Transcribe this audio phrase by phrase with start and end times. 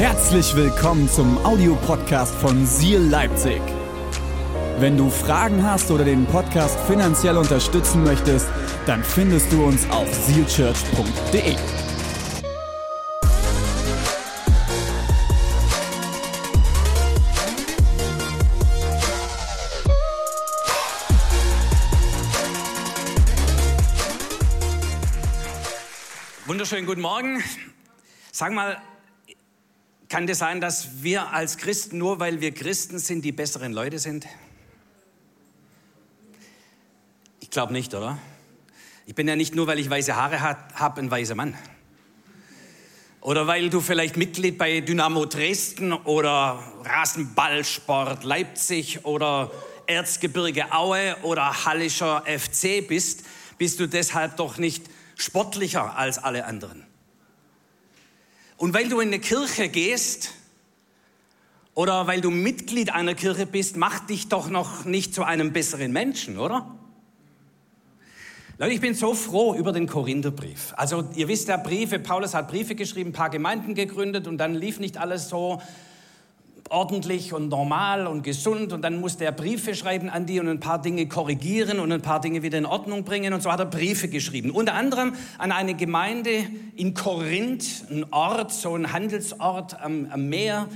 [0.00, 3.60] Herzlich willkommen zum Audiopodcast von Seal Leipzig.
[4.78, 8.48] Wenn du Fragen hast oder den Podcast finanziell unterstützen möchtest,
[8.86, 11.54] dann findest du uns auf sealchurch.de.
[26.46, 27.44] Wunderschönen guten Morgen.
[28.32, 28.80] Sag mal,
[30.10, 34.00] kann das sein, dass wir als Christen, nur weil wir Christen sind, die besseren Leute
[34.00, 34.26] sind?
[37.38, 38.18] Ich glaube nicht, oder?
[39.06, 41.56] Ich bin ja nicht nur, weil ich weiße Haare habe, ein weißer Mann.
[43.20, 49.52] Oder weil du vielleicht Mitglied bei Dynamo Dresden oder Rasenballsport Leipzig oder
[49.86, 53.22] Erzgebirge Aue oder Hallischer FC bist,
[53.58, 54.84] bist du deshalb doch nicht
[55.16, 56.89] sportlicher als alle anderen.
[58.60, 60.34] Und weil du in eine Kirche gehst
[61.72, 65.92] oder weil du Mitglied einer Kirche bist, macht dich doch noch nicht zu einem besseren
[65.92, 66.70] Menschen, oder?
[68.58, 70.74] Leute, ich bin so froh über den Korintherbrief.
[70.76, 74.54] Also ihr wisst ja, Briefe, Paulus hat Briefe geschrieben, ein paar Gemeinden gegründet und dann
[74.54, 75.62] lief nicht alles so
[76.70, 80.60] ordentlich und normal und gesund und dann musste er Briefe schreiben an die und ein
[80.60, 83.66] paar Dinge korrigieren und ein paar Dinge wieder in Ordnung bringen und so hat er
[83.66, 84.50] Briefe geschrieben.
[84.50, 90.68] Unter anderem an eine Gemeinde in Korinth, ein Ort, so ein Handelsort am, am Meer,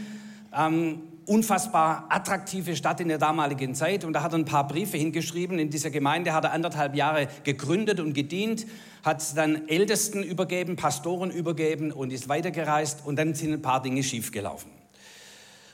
[0.53, 4.97] ähm, unfassbar attraktive Stadt in der damaligen Zeit und da hat er ein paar Briefe
[4.97, 5.61] hingeschrieben.
[5.61, 8.67] In dieser Gemeinde hat er anderthalb Jahre gegründet und gedient,
[9.05, 14.03] hat dann Ältesten übergeben, Pastoren übergeben und ist weitergereist und dann sind ein paar Dinge
[14.03, 14.74] schiefgelaufen.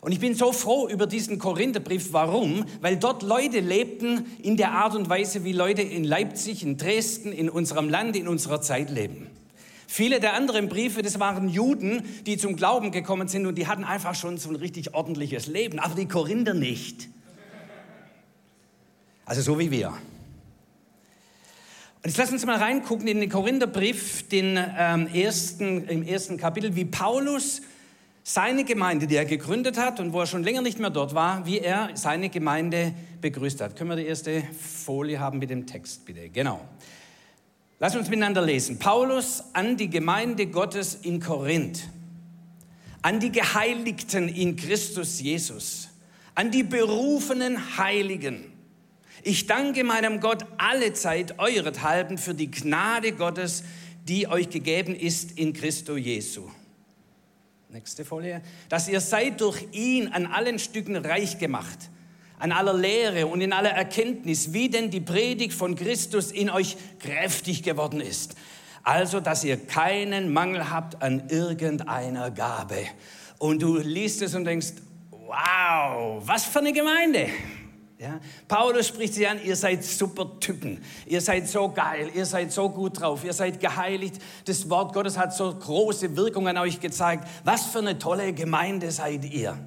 [0.00, 2.12] Und ich bin so froh über diesen Korintherbrief.
[2.12, 2.64] Warum?
[2.80, 7.32] Weil dort Leute lebten in der Art und Weise, wie Leute in Leipzig, in Dresden,
[7.32, 9.26] in unserem Land, in unserer Zeit leben.
[9.86, 13.84] Viele der anderen Briefe, das waren Juden, die zum Glauben gekommen sind und die hatten
[13.84, 17.08] einfach schon so ein richtig ordentliches Leben, aber die Korinther nicht.
[19.26, 19.88] Also so wie wir.
[19.88, 19.96] Und
[22.06, 26.86] jetzt lass uns mal reingucken in den Korintherbrief, den ähm, ersten, im ersten Kapitel, wie
[26.86, 27.60] Paulus
[28.22, 31.46] seine Gemeinde, die er gegründet hat und wo er schon länger nicht mehr dort war,
[31.46, 33.76] wie er seine Gemeinde begrüßt hat.
[33.76, 36.28] Können wir die erste Folie haben mit dem Text, bitte?
[36.28, 36.60] Genau.
[37.78, 38.78] Lass uns miteinander lesen.
[38.78, 41.88] Paulus an die Gemeinde Gottes in Korinth,
[43.00, 45.88] an die Geheiligten in Christus Jesus,
[46.34, 48.52] an die berufenen Heiligen.
[49.22, 53.64] Ich danke meinem Gott alle Zeit eurethalben für die Gnade Gottes,
[54.06, 56.50] die euch gegeben ist in Christo Jesu
[57.72, 58.42] Nächste Folie.
[58.68, 61.78] Dass ihr seid durch ihn an allen Stücken reich gemacht,
[62.40, 66.76] an aller Lehre und in aller Erkenntnis, wie denn die Predigt von Christus in euch
[66.98, 68.34] kräftig geworden ist.
[68.82, 72.86] Also, dass ihr keinen Mangel habt an irgendeiner Gabe.
[73.38, 74.72] Und du liest es und denkst,
[75.12, 77.28] wow, was für eine Gemeinde.
[78.00, 78.18] Ja?
[78.48, 82.70] Paulus spricht sie an, ihr seid super Typen, ihr seid so geil, ihr seid so
[82.70, 84.16] gut drauf, ihr seid geheiligt.
[84.46, 87.28] Das Wort Gottes hat so große Wirkung an euch gezeigt.
[87.44, 89.58] Was für eine tolle Gemeinde seid ihr.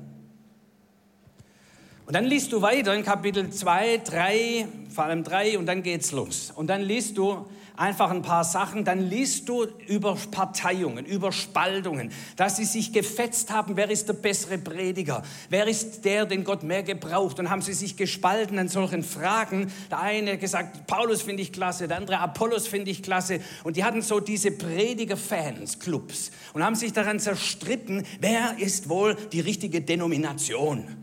[2.08, 6.12] Und dann liest du weiter in Kapitel 2, 3, vor allem 3 und dann geht's
[6.12, 6.52] los.
[6.56, 7.46] Und dann liest du
[7.76, 13.52] einfach ein paar Sachen, dann liest du über Parteiungen, über Spaltungen, dass sie sich gefetzt
[13.52, 17.40] haben, wer ist der bessere Prediger, wer ist der, den Gott mehr gebraucht.
[17.40, 19.72] Und haben sie sich gespalten an solchen Fragen.
[19.90, 23.40] Der eine gesagt, Paulus finde ich klasse, der andere Apollos finde ich klasse.
[23.64, 29.16] Und die hatten so diese Prediger-Fans, Clubs und haben sich daran zerstritten, wer ist wohl
[29.32, 31.03] die richtige Denomination.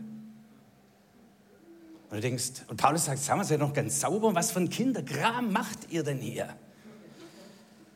[2.11, 4.69] Und du denkst, und Paulus sagt, sagen wir seid noch ganz sauber, was für ein
[4.69, 6.53] Kinderkram macht ihr denn hier?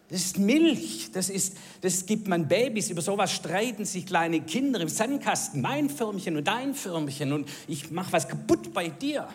[0.08, 4.80] Das ist Milch, das, ist, das gibt man Babys, über sowas streiten sich kleine Kinder
[4.80, 9.28] im Sandkasten, mein Firmchen und dein Firmchen und ich mache was kaputt bei dir.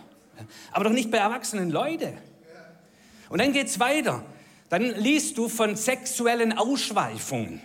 [0.72, 2.16] Aber doch nicht bei erwachsenen Leuten.
[3.28, 4.24] Und dann geht es weiter.
[4.70, 7.60] Dann liest du von sexuellen Ausschweifungen.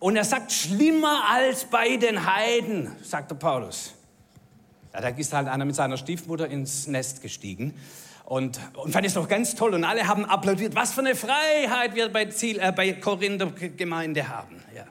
[0.00, 3.94] Und er sagt, schlimmer als bei den Heiden, sagt der Paulus.
[4.94, 7.74] Ja, da ist halt einer mit seiner Stiefmutter ins Nest gestiegen
[8.24, 10.74] und, und fand es doch ganz toll und alle haben applaudiert.
[10.74, 14.62] Was für eine Freiheit wir bei, Ziel, äh, bei Korinther Gemeinde haben.
[14.74, 14.84] Ja.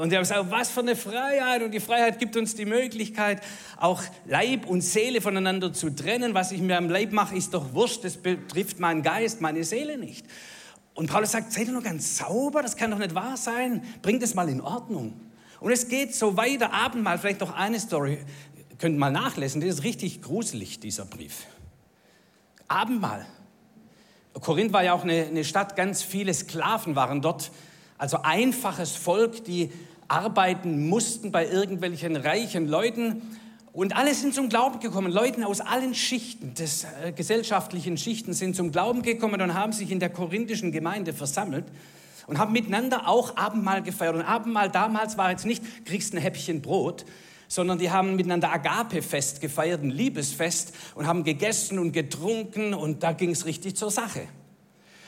[0.00, 1.62] Und die haben gesagt, was für eine Freiheit.
[1.62, 3.42] Und die Freiheit gibt uns die Möglichkeit,
[3.76, 6.32] auch Leib und Seele voneinander zu trennen.
[6.32, 8.04] Was ich mir am Leib mache, ist doch wurscht.
[8.04, 10.24] Das betrifft meinen Geist, meine Seele nicht.
[10.94, 12.62] Und Paulus sagt, seid ihr nur ganz sauber?
[12.62, 13.82] Das kann doch nicht wahr sein.
[14.02, 15.20] Bringt es mal in Ordnung.
[15.60, 16.72] Und es geht so weiter.
[16.72, 18.18] Abendmahl, vielleicht noch eine Story
[18.80, 21.46] könnt mal nachlesen, das ist richtig gruselig, dieser Brief.
[22.66, 23.26] Abendmahl.
[24.40, 27.50] Korinth war ja auch eine, eine Stadt, ganz viele Sklaven waren dort,
[27.98, 29.70] also einfaches Volk, die
[30.08, 33.22] arbeiten mussten bei irgendwelchen reichen Leuten.
[33.72, 35.12] Und alle sind zum Glauben gekommen.
[35.12, 39.90] Leute aus allen Schichten des äh, gesellschaftlichen Schichten sind zum Glauben gekommen und haben sich
[39.90, 41.66] in der korinthischen Gemeinde versammelt
[42.26, 44.16] und haben miteinander auch Abendmahl gefeiert.
[44.16, 47.04] Und Abendmahl damals war jetzt nicht, kriegst ein Häppchen Brot,
[47.50, 53.12] sondern die haben miteinander Agape-Fest gefeiert, ein Liebesfest und haben gegessen und getrunken und da
[53.12, 54.22] ging es richtig zur Sache.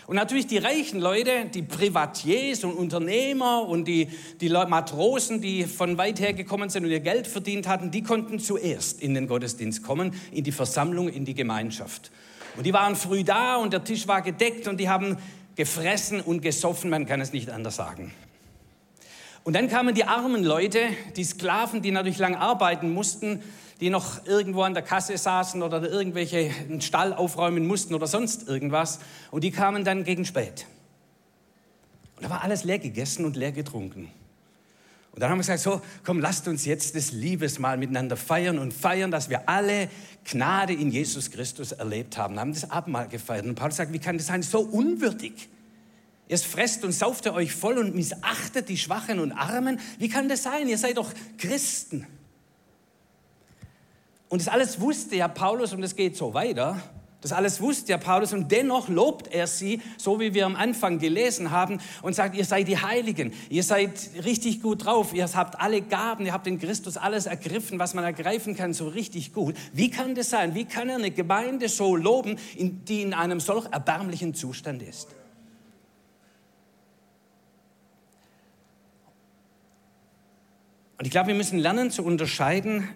[0.09, 4.09] Und natürlich die reichen Leute, die Privatiers und Unternehmer und die,
[4.41, 8.41] die Matrosen, die von weit her gekommen sind und ihr Geld verdient hatten, die konnten
[8.41, 12.11] zuerst in den Gottesdienst kommen, in die Versammlung, in die Gemeinschaft.
[12.57, 15.17] Und die waren früh da und der Tisch war gedeckt und die haben
[15.55, 18.13] gefressen und gesoffen, man kann es nicht anders sagen.
[19.45, 20.81] Und dann kamen die armen Leute,
[21.17, 23.43] die Sklaven, die natürlich lang arbeiten mussten,
[23.81, 28.49] die noch irgendwo an der Kasse saßen oder irgendwelche einen Stall aufräumen mussten oder sonst
[28.49, 29.01] irgendwas.
[29.33, 30.67] Und die kamen dann gegen spät.
[32.17, 34.09] Und da war alles leer gegessen und leer getrunken.
[35.11, 38.73] Und dann haben wir gesagt, so, komm, lasst uns jetzt das Liebesmahl miteinander feiern und
[38.73, 39.91] feiern, dass wir alle
[40.25, 42.35] Gnade in Jesus Christus erlebt haben.
[42.35, 43.45] Wir haben das Abendmahl gefeiert.
[43.45, 44.43] Und Paulus sagt, wie kann das sein?
[44.43, 45.49] So unwürdig.
[46.33, 49.79] Erst fresst und sauft ihr euch voll und missachtet die Schwachen und Armen.
[49.99, 50.67] Wie kann das sein?
[50.67, 52.07] Ihr seid doch Christen.
[54.31, 56.81] Und das alles wusste ja Paulus und es geht so weiter.
[57.21, 60.99] Das alles wusste ja Paulus und dennoch lobt er sie, so wie wir am Anfang
[60.99, 63.91] gelesen haben, und sagt, ihr seid die Heiligen, ihr seid
[64.25, 68.05] richtig gut drauf, ihr habt alle Gaben, ihr habt in Christus alles ergriffen, was man
[68.05, 69.55] ergreifen kann, so richtig gut.
[69.75, 70.55] Wie kann das sein?
[70.55, 75.09] Wie kann er eine Gemeinde so loben, die in einem solch erbärmlichen Zustand ist?
[81.03, 82.89] Und ich glaube, wir müssen lernen zu unterscheiden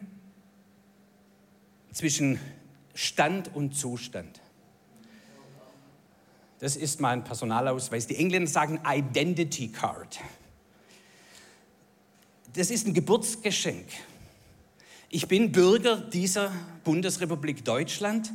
[1.90, 2.38] zwischen
[2.94, 4.40] Stand und Zustand.
[6.60, 8.06] Das ist mein Personalausweis.
[8.06, 10.20] Die Engländer sagen Identity Card.
[12.52, 13.88] Das ist ein Geburtsgeschenk.
[15.10, 16.52] Ich bin Bürger dieser
[16.84, 18.32] Bundesrepublik Deutschland.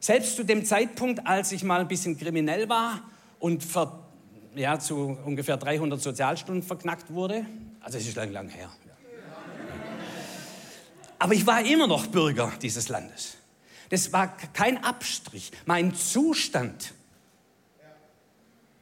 [0.00, 3.02] Selbst zu dem Zeitpunkt, als ich mal ein bisschen kriminell war
[3.40, 4.08] und ver,
[4.54, 7.44] ja, zu ungefähr 300 Sozialstunden verknackt wurde,
[7.80, 8.70] also es ist lang, lang her,
[11.18, 13.36] aber ich war immer noch Bürger dieses Landes.
[13.88, 15.52] Das war kein Abstrich.
[15.64, 16.92] Mein Zustand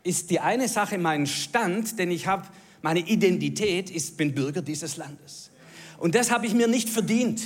[0.03, 2.47] ist die eine Sache, mein Stand, denn ich habe
[2.83, 5.51] meine Identität, ist bin Bürger dieses Landes.
[5.99, 7.43] Und das habe ich mir nicht verdient.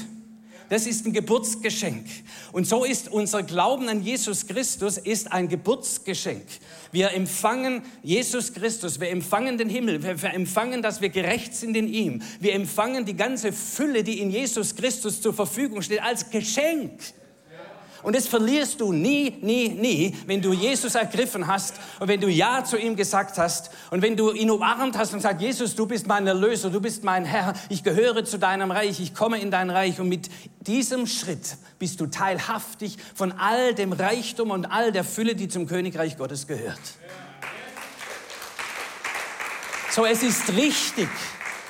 [0.69, 2.05] Das ist ein Geburtsgeschenk.
[2.53, 6.45] Und so ist unser Glauben an Jesus Christus ist ein Geburtsgeschenk.
[6.93, 11.93] Wir empfangen Jesus Christus, wir empfangen den Himmel, wir empfangen, dass wir gerecht sind in
[11.93, 12.23] ihm.
[12.41, 17.01] Wir empfangen die ganze Fülle, die in Jesus Christus zur Verfügung steht, als Geschenk.
[18.03, 22.29] Und das verlierst du nie, nie, nie, wenn du Jesus ergriffen hast und wenn du
[22.29, 25.87] Ja zu ihm gesagt hast und wenn du ihn umarmt hast und sagst, Jesus, du
[25.87, 29.51] bist mein Erlöser, du bist mein Herr, ich gehöre zu deinem Reich, ich komme in
[29.51, 29.99] dein Reich.
[30.01, 30.29] Und mit
[30.61, 35.67] diesem Schritt bist du teilhaftig von all dem Reichtum und all der Fülle, die zum
[35.67, 36.81] Königreich Gottes gehört.
[39.91, 41.09] So, es ist richtig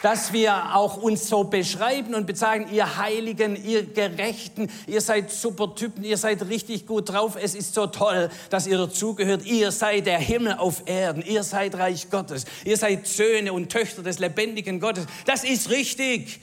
[0.03, 5.75] dass wir auch uns so beschreiben und bezeichnen, ihr Heiligen, ihr Gerechten, ihr seid super
[5.75, 10.07] Typen, ihr seid richtig gut drauf, es ist so toll, dass ihr dazugehört, ihr seid
[10.07, 14.81] der Himmel auf Erden, ihr seid Reich Gottes, ihr seid Söhne und Töchter des lebendigen
[14.81, 15.07] Gottes.
[15.27, 16.41] Das ist richtig,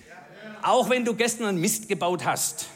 [0.62, 2.67] auch wenn du gestern einen Mist gebaut hast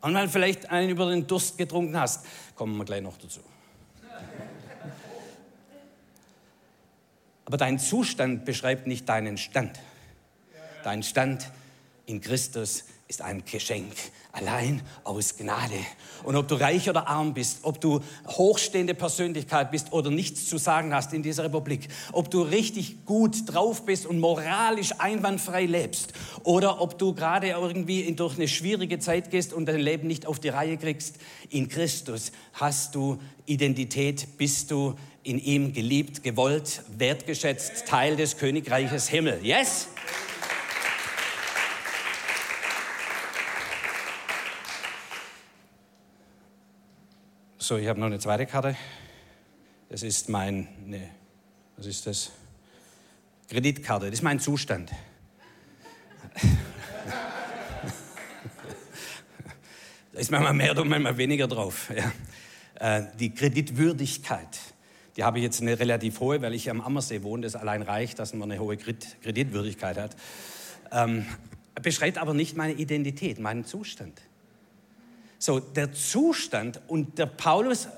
[0.00, 3.40] und mal vielleicht einen über den Durst getrunken hast, kommen wir gleich noch dazu.
[7.50, 9.72] Aber dein Zustand beschreibt nicht deinen Stand.
[10.84, 11.50] Dein Stand
[12.06, 13.92] in Christus ist ein Geschenk,
[14.30, 15.80] allein aus Gnade.
[16.22, 20.58] Und ob du reich oder arm bist, ob du hochstehende Persönlichkeit bist oder nichts zu
[20.58, 26.12] sagen hast in dieser Republik, ob du richtig gut drauf bist und moralisch einwandfrei lebst
[26.44, 30.38] oder ob du gerade irgendwie durch eine schwierige Zeit gehst und dein Leben nicht auf
[30.38, 31.16] die Reihe kriegst,
[31.48, 39.08] in Christus hast du Identität, bist du in ihm geliebt, gewollt, wertgeschätzt, Teil des Königreiches
[39.08, 39.40] Himmel.
[39.44, 39.88] Yes?
[47.58, 48.76] So, ich habe noch eine zweite Karte.
[49.90, 51.10] Das ist mein, ne,
[51.76, 52.32] was ist das?
[53.48, 54.90] Kreditkarte, das ist mein Zustand.
[60.12, 61.92] da ist manchmal mehr oder manchmal weniger drauf.
[61.94, 62.12] Ja.
[62.98, 64.58] Äh, die Kreditwürdigkeit
[65.20, 67.42] die habe ich jetzt eine relativ hohe, weil ich am Ammersee wohne.
[67.42, 70.16] Das allein reicht, dass man eine hohe Kreditwürdigkeit hat.
[70.92, 71.26] Ähm,
[71.82, 74.18] beschreibt aber nicht meine Identität, meinen Zustand.
[75.38, 77.88] So, der Zustand und der Paulus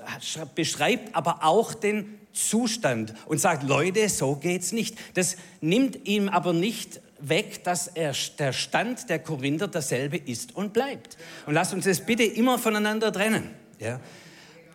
[0.53, 4.97] beschreibt aber auch den Zustand und sagt, Leute, so geht's nicht.
[5.13, 10.73] Das nimmt ihm aber nicht weg, dass er, der Stand der Korinther derselbe ist und
[10.73, 11.15] bleibt.
[11.45, 13.51] Und lasst uns das bitte immer voneinander trennen.
[13.79, 14.01] Ja?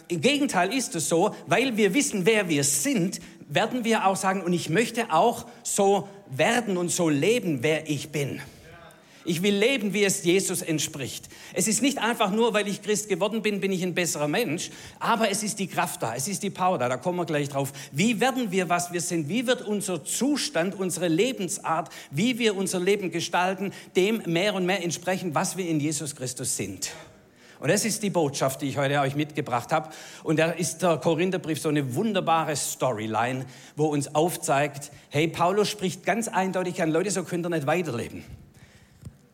[0.08, 4.42] Im Gegenteil ist es so, weil wir wissen, wer wir sind, werden wir auch sagen,
[4.42, 8.40] und ich möchte auch so werden und so leben, wer ich bin.
[9.24, 11.28] Ich will leben, wie es Jesus entspricht.
[11.52, 14.70] Es ist nicht einfach nur, weil ich Christ geworden bin, bin ich ein besserer Mensch,
[14.98, 17.50] aber es ist die Kraft da, es ist die Power da, da kommen wir gleich
[17.50, 17.72] drauf.
[17.92, 19.28] Wie werden wir, was wir sind?
[19.28, 24.82] Wie wird unser Zustand, unsere Lebensart, wie wir unser Leben gestalten, dem mehr und mehr
[24.82, 26.92] entsprechen, was wir in Jesus Christus sind?
[27.60, 29.90] Und das ist die Botschaft, die ich heute euch mitgebracht habe.
[30.22, 33.46] Und da ist der Korintherbrief so eine wunderbare Storyline,
[33.76, 38.24] wo uns aufzeigt, hey, Paulus spricht ganz eindeutig an Leute, so könnt ihr nicht weiterleben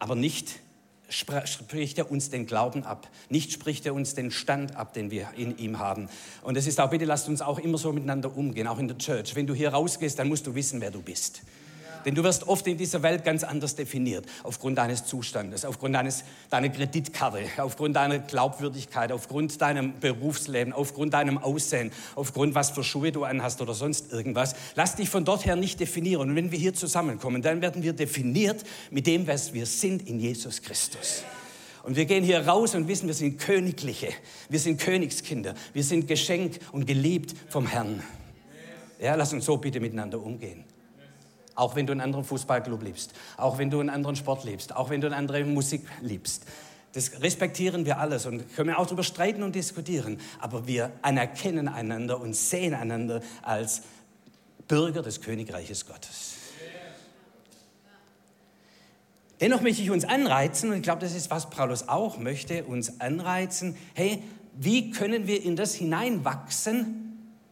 [0.05, 0.61] aber nicht
[1.09, 5.29] spricht er uns den Glauben ab, nicht spricht er uns den Stand ab, den wir
[5.35, 6.11] in ihm haben.
[6.43, 8.99] Und es ist auch, bitte lasst uns auch immer so miteinander umgehen, auch in der
[8.99, 9.35] Church.
[9.35, 11.41] Wenn du hier rausgehst, dann musst du wissen, wer du bist.
[12.05, 16.25] Denn du wirst oft in dieser Welt ganz anders definiert, aufgrund deines Zustandes, aufgrund deines,
[16.51, 23.13] deiner Kreditkarte, aufgrund deiner Glaubwürdigkeit, aufgrund deinem Berufsleben, aufgrund deinem Aussehen, aufgrund was für Schuhe
[23.13, 24.55] du anhast oder sonst irgendwas.
[24.75, 26.31] Lass dich von dort her nicht definieren.
[26.31, 30.21] Und wenn wir hier zusammenkommen, dann werden wir definiert mit dem, was wir sind in
[30.21, 31.25] Jesus Christus.
[31.85, 34.09] Und wir gehen hier raus und wissen, wir sind Königliche,
[34.49, 38.03] wir sind Königskinder, wir sind geschenkt und geliebt vom Herrn.
[38.99, 40.65] Ja, lass uns so bitte miteinander umgehen.
[41.55, 44.91] Auch wenn du einen anderen Fußballclub liebst, auch wenn du einen anderen Sport liebst, auch
[44.91, 46.45] wenn du eine andere Musik liebst.
[46.93, 50.21] Das respektieren wir alles und können auch darüber streiten und diskutieren.
[50.41, 53.83] Aber wir anerkennen einander und sehen einander als
[54.69, 56.35] Bürger des Königreiches Gottes.
[59.41, 63.01] Dennoch möchte ich uns anreizen, und ich glaube, das ist, was Paulus auch möchte, uns
[63.01, 64.23] anreizen, hey,
[64.55, 67.04] wie können wir in das hineinwachsen,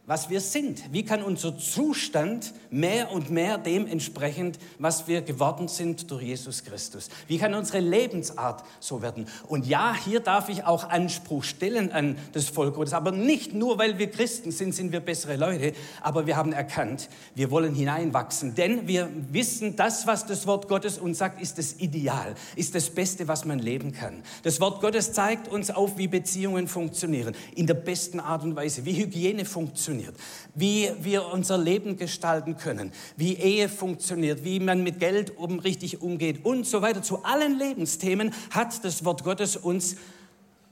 [0.05, 0.91] was wir sind.
[0.91, 6.65] Wie kann unser Zustand mehr und mehr dem entsprechen, was wir geworden sind durch Jesus
[6.65, 7.07] Christus?
[7.27, 9.27] Wie kann unsere Lebensart so werden?
[9.47, 13.77] Und ja, hier darf ich auch Anspruch stellen an das Volk Gottes, aber nicht nur,
[13.77, 18.55] weil wir Christen sind, sind wir bessere Leute, aber wir haben erkannt, wir wollen hineinwachsen,
[18.55, 22.89] denn wir wissen, das, was das Wort Gottes uns sagt, ist das Ideal, ist das
[22.89, 24.21] Beste, was man leben kann.
[24.43, 28.83] Das Wort Gottes zeigt uns auf, wie Beziehungen funktionieren, in der besten Art und Weise,
[28.83, 30.15] wie Hygiene funktioniert funktioniert,
[30.55, 36.01] wie wir unser Leben gestalten können, wie Ehe funktioniert, wie man mit Geld um, richtig
[36.01, 37.01] umgeht und so weiter.
[37.01, 39.95] Zu allen Lebensthemen hat das Wort Gottes uns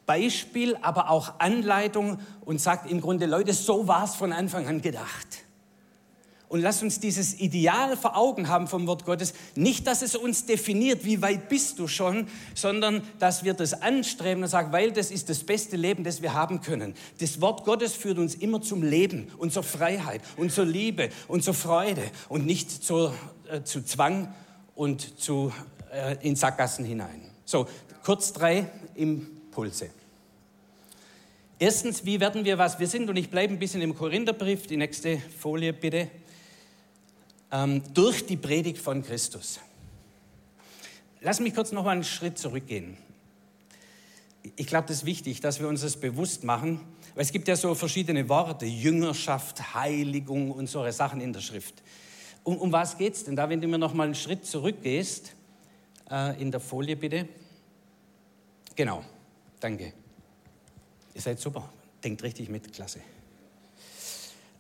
[0.06, 4.82] Beispiel, aber auch Anleitung und sagt im Grunde, Leute, so war es von Anfang an
[4.82, 5.41] gedacht.
[6.52, 9.34] Und lass uns dieses Ideal vor Augen haben vom Wort Gottes.
[9.56, 14.44] Nicht, dass es uns definiert, wie weit bist du schon, sondern dass wir das anstreben
[14.44, 16.94] und sagen, weil das ist das beste Leben, das wir haben können.
[17.22, 21.42] Das Wort Gottes führt uns immer zum Leben und zur Freiheit und zur Liebe und
[21.42, 23.14] zur Freude und nicht zu,
[23.50, 24.34] äh, zu Zwang
[24.76, 25.54] und zu,
[25.90, 27.32] äh, in Sackgassen hinein.
[27.46, 27.66] So,
[28.04, 29.90] kurz drei Impulse.
[31.60, 33.10] Erstens, wie werden wir, was wir sind?
[33.10, 34.68] Und ich bleibe ein bisschen im Korintherbrief.
[34.68, 36.10] Die nächste Folie bitte
[37.52, 39.60] ähm, durch die Predigt von Christus.
[41.22, 42.98] Lass mich kurz noch mal einen Schritt zurückgehen.
[44.56, 46.82] Ich glaube, das ist wichtig, dass wir uns das bewusst machen,
[47.14, 51.84] weil es gibt ja so verschiedene Worte, Jüngerschaft, Heiligung und solche Sachen in der Schrift.
[52.44, 55.36] Um, um was geht es denn da, wenn du mir noch mal einen Schritt zurückgehst,
[56.10, 57.28] äh, in der Folie bitte?
[58.76, 59.04] Genau,
[59.60, 59.94] danke.
[61.14, 61.72] Ihr seid super,
[62.04, 63.02] denkt richtig mit, klasse.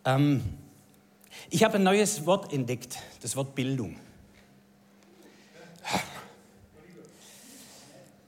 [0.05, 0.43] Ähm,
[1.49, 3.97] ich habe ein neues Wort entdeckt, das Wort Bildung.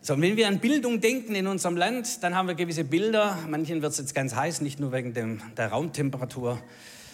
[0.02, 3.38] So, wenn wir an Bildung denken in unserem Land, dann haben wir gewisse Bilder.
[3.48, 6.62] Manchen wird es jetzt ganz heiß, nicht nur wegen dem, der Raumtemperatur,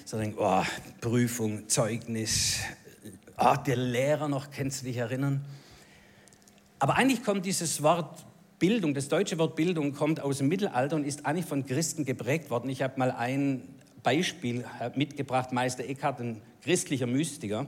[0.06, 0.64] sondern oh,
[1.00, 2.56] Prüfung, Zeugnis,
[3.38, 5.46] oh, der Lehrer noch, kannst du dich erinnern?
[6.80, 8.26] Aber eigentlich kommt dieses Wort
[8.58, 12.50] Bildung, das deutsche Wort Bildung kommt aus dem Mittelalter und ist eigentlich von Christen geprägt
[12.50, 12.70] worden.
[12.70, 13.62] Ich habe mal ein
[14.04, 14.66] Beispiel
[14.96, 17.68] mitgebracht, Meister Eckhart, ein christlicher Mystiker.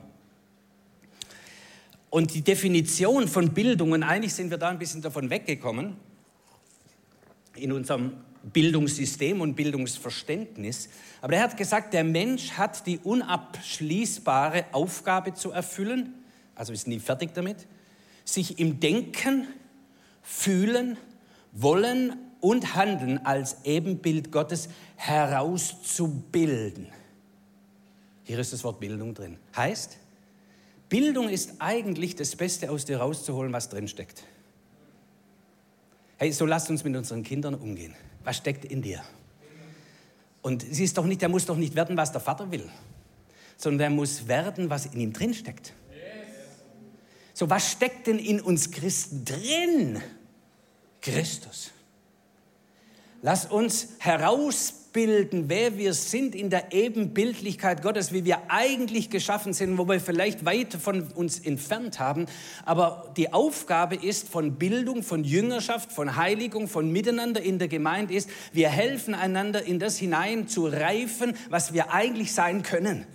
[2.09, 5.95] Und die Definition von Bildung, und eigentlich sind wir da ein bisschen davon weggekommen,
[7.55, 10.89] in unserem Bildungssystem und Bildungsverständnis.
[11.21, 16.13] Aber er hat gesagt, der Mensch hat die unabschließbare Aufgabe zu erfüllen,
[16.55, 17.67] also ist nie fertig damit,
[18.25, 19.47] sich im Denken,
[20.21, 20.97] Fühlen,
[21.53, 24.67] Wollen und Handeln als Ebenbild Gottes
[24.97, 26.87] herauszubilden.
[28.23, 29.37] Hier ist das Wort Bildung drin.
[29.55, 29.97] Heißt,
[30.89, 34.23] Bildung ist eigentlich das Beste aus dir rauszuholen, was drin steckt.
[36.17, 37.95] Hey, so lasst uns mit unseren Kindern umgehen.
[38.23, 39.01] Was steckt in dir?
[40.41, 42.69] Und sie ist doch nicht, der muss doch nicht werden, was der Vater will,
[43.57, 45.73] sondern der muss werden, was in ihm drin steckt.
[47.33, 50.01] So, was steckt denn in uns Christen drin?
[51.01, 51.71] Christus.
[53.23, 59.77] Lass uns herausbilden, wer wir sind in der Ebenbildlichkeit Gottes, wie wir eigentlich geschaffen sind,
[59.77, 62.25] wo wir vielleicht weit von uns entfernt haben.
[62.65, 68.15] Aber die Aufgabe ist von Bildung, von Jüngerschaft, von Heiligung, von Miteinander in der Gemeinde
[68.15, 73.05] ist, wir helfen einander in das hinein zu reifen, was wir eigentlich sein können.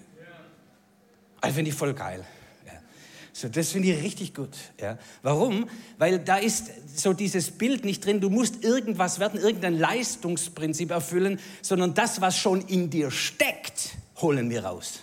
[1.41, 2.25] Also finde ich voll geil.
[3.39, 4.49] So, das finde ich richtig gut.
[4.81, 4.97] Ja.
[5.23, 5.69] Warum?
[5.99, 11.39] Weil da ist so dieses Bild nicht drin, du musst irgendwas werden, irgendein Leistungsprinzip erfüllen,
[11.61, 13.91] sondern das, was schon in dir steckt,
[14.23, 15.01] holen wir raus.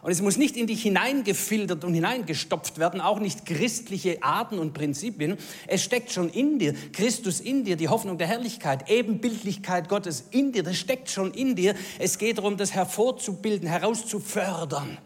[0.00, 4.72] Und es muss nicht in dich hineingefiltert und hineingestopft werden, auch nicht christliche Arten und
[4.72, 5.36] Prinzipien.
[5.66, 10.52] Es steckt schon in dir, Christus in dir, die Hoffnung der Herrlichkeit, Ebenbildlichkeit Gottes in
[10.52, 11.74] dir, das steckt schon in dir.
[11.98, 14.96] Es geht darum, das hervorzubilden, herauszufördern.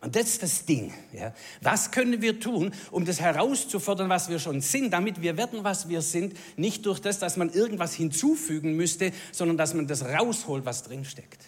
[0.00, 0.92] Und das ist das Ding.
[1.12, 1.34] Ja.
[1.60, 5.88] Was können wir tun, um das herauszufordern, was wir schon sind, damit wir werden, was
[5.88, 10.64] wir sind, nicht durch das, dass man irgendwas hinzufügen müsste, sondern dass man das rausholt,
[10.64, 11.46] was drinsteckt.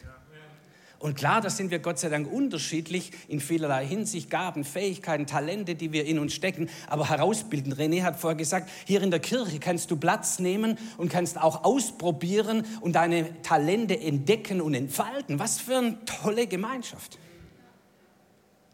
[0.98, 5.74] Und klar, da sind wir Gott sei Dank unterschiedlich in vielerlei Hinsicht, Gaben, Fähigkeiten, Talente,
[5.74, 7.72] die wir in uns stecken, aber herausbilden.
[7.72, 11.64] René hat vorher gesagt, hier in der Kirche kannst du Platz nehmen und kannst auch
[11.64, 15.38] ausprobieren und deine Talente entdecken und entfalten.
[15.38, 17.18] Was für eine tolle Gemeinschaft.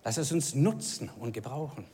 [0.07, 1.85] Lass es uns nutzen und gebrauchen.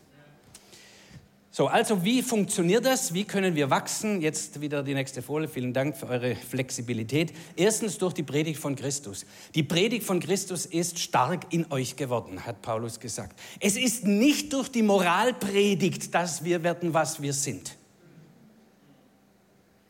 [1.50, 3.14] So, also wie funktioniert das?
[3.14, 4.20] Wie können wir wachsen?
[4.20, 5.48] Jetzt wieder die nächste Folie.
[5.48, 7.32] Vielen Dank für eure Flexibilität.
[7.56, 9.24] Erstens durch die Predigt von Christus.
[9.54, 13.40] Die Predigt von Christus ist stark in euch geworden, hat Paulus gesagt.
[13.60, 17.78] Es ist nicht durch die Moralpredigt, dass wir werden, was wir sind.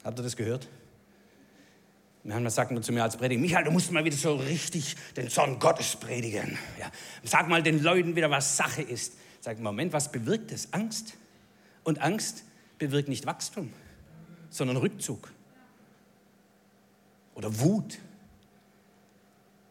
[0.04, 0.68] Habt ihr das gehört?
[2.24, 5.28] Manchmal sagt man zu mir als Prediger, Michael, du musst mal wieder so richtig den
[5.28, 6.56] Zorn Gottes predigen.
[6.78, 6.90] Ja.
[7.24, 9.14] Sag mal den Leuten wieder, was Sache ist.
[9.40, 10.72] Sag, Moment, was bewirkt es?
[10.72, 11.14] Angst.
[11.82, 12.44] Und Angst
[12.78, 13.72] bewirkt nicht Wachstum,
[14.50, 15.32] sondern Rückzug.
[17.34, 17.98] Oder Wut.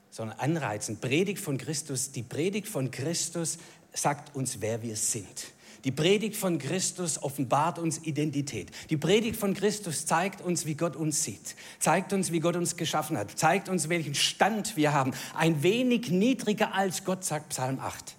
[0.10, 1.00] Sondern Anreizen.
[1.00, 2.12] Predigt von Christus.
[2.12, 3.60] Die Predigt von Christus
[3.94, 5.54] sagt uns, wer wir sind.
[5.84, 8.72] Die Predigt von Christus offenbart uns Identität.
[8.90, 12.78] Die Predigt von Christus zeigt uns, wie Gott uns sieht, zeigt uns, wie Gott uns
[12.78, 15.14] geschaffen hat, zeigt uns, welchen Stand wir haben.
[15.34, 18.16] Ein wenig niedriger als Gott, sagt Psalm 8.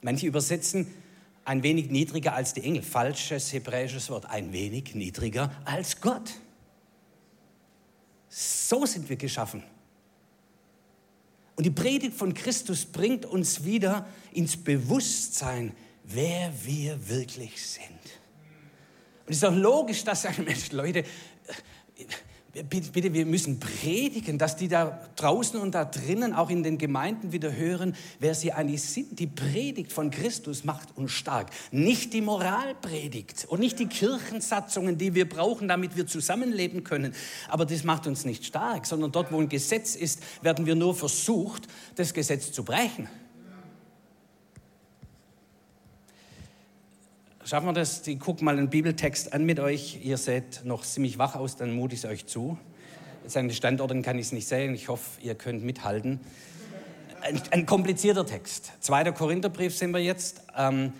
[0.00, 0.86] Manche übersetzen
[1.44, 2.82] ein wenig niedriger als die Engel.
[2.82, 4.26] Falsches hebräisches Wort.
[4.26, 6.34] Ein wenig niedriger als Gott.
[8.28, 9.62] So sind wir geschaffen.
[11.56, 15.72] Und die Predigt von Christus bringt uns wieder ins Bewusstsein,
[16.08, 17.88] wer wir wirklich sind.
[19.26, 21.04] Und es ist doch logisch, dass sagen Mensch, Leute, äh,
[22.62, 27.30] bitte, wir müssen predigen, dass die da draußen und da drinnen, auch in den Gemeinden
[27.32, 29.18] wieder hören, wer sie eigentlich sind.
[29.18, 31.50] Die Predigt von Christus macht uns stark.
[31.72, 37.14] Nicht die Moralpredigt und nicht die Kirchensatzungen, die wir brauchen, damit wir zusammenleben können.
[37.48, 40.94] Aber das macht uns nicht stark, sondern dort, wo ein Gesetz ist, werden wir nur
[40.94, 43.08] versucht, das Gesetz zu brechen.
[47.48, 48.06] Schaffen wir das?
[48.06, 50.04] Ich gucke mal einen Bibeltext an mit euch.
[50.04, 52.58] Ihr seht noch ziemlich wach aus, dann mute ich es euch zu.
[53.22, 54.74] Jetzt an den Standorten kann ich es nicht sehen.
[54.74, 56.20] Ich hoffe, ihr könnt mithalten.
[57.22, 58.72] Ein, ein komplizierter Text.
[58.80, 60.42] Zweiter Korintherbrief sind wir jetzt.
[60.58, 60.92] Ähm,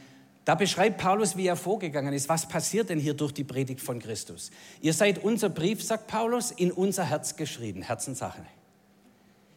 [0.46, 2.30] da beschreibt Paulus, wie er vorgegangen ist.
[2.30, 4.50] Was passiert denn hier durch die Predigt von Christus?
[4.80, 7.82] Ihr seid unser Brief, sagt Paulus, in unser Herz geschrieben.
[7.82, 8.40] Herzenssache.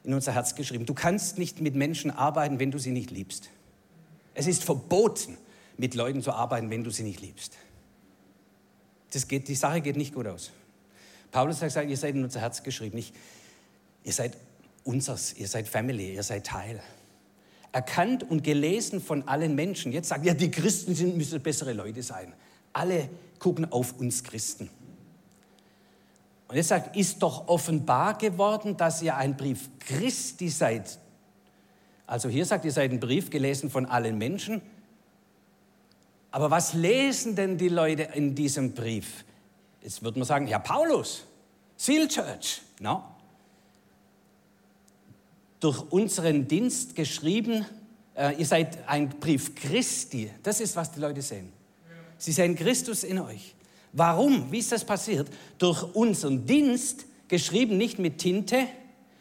[0.04, 0.86] In unser Herz geschrieben.
[0.86, 3.50] Du kannst nicht mit Menschen arbeiten, wenn du sie nicht liebst.
[4.34, 5.38] Es ist verboten
[5.82, 7.58] mit Leuten zu arbeiten, wenn du sie nicht liebst.
[9.14, 10.52] Das geht, die Sache geht nicht gut aus.
[11.32, 12.98] Paulus hat gesagt, ihr seid in unser Herz geschrieben.
[12.98, 13.16] Nicht,
[14.04, 14.38] ihr seid
[14.84, 16.80] unsers, ihr seid Family, ihr seid Teil.
[17.72, 19.92] Erkannt und gelesen von allen Menschen.
[19.92, 22.32] Jetzt sagt ja, die Christen sind, müssen bessere Leute sein.
[22.74, 24.70] Alle gucken auf uns Christen.
[26.48, 31.00] Und jetzt sagt, ist doch offenbar geworden, dass ihr ein Brief Christi seid.
[32.06, 34.62] Also hier sagt, ihr seid ein Brief gelesen von allen Menschen.
[36.32, 39.26] Aber was lesen denn die Leute in diesem Brief?
[39.82, 41.24] Jetzt würde man sagen, ja, Paulus,
[41.76, 42.62] Seal Church.
[42.80, 43.04] No.
[45.60, 47.66] Durch unseren Dienst geschrieben,
[48.16, 50.32] äh, ihr seid ein Brief Christi.
[50.42, 51.52] Das ist, was die Leute sehen.
[52.18, 53.56] Sie sehen Christus in euch.
[53.94, 54.52] Warum?
[54.52, 55.28] Wie ist das passiert?
[55.58, 58.68] Durch unseren Dienst, geschrieben nicht mit Tinte,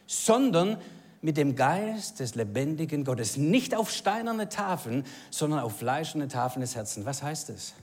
[0.07, 0.77] sondern
[1.22, 3.37] mit dem Geist des lebendigen Gottes.
[3.37, 7.04] Nicht auf steinerne Tafeln, sondern auf fleischende Tafeln des Herzens.
[7.04, 7.74] Was heißt das?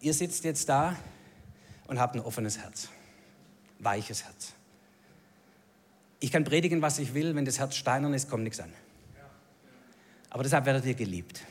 [0.00, 0.96] Ihr sitzt jetzt da
[1.86, 2.88] und habt ein offenes Herz,
[3.78, 4.54] weiches Herz.
[6.18, 8.72] Ich kann predigen, was ich will, wenn das Herz steinern ist, kommt nichts an.
[10.28, 11.42] Aber deshalb werdet ihr geliebt.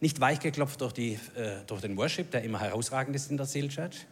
[0.00, 3.68] Nicht weichgeklopft durch, die, äh, durch den Worship, der immer herausragend ist in der Seal
[3.68, 4.06] Church,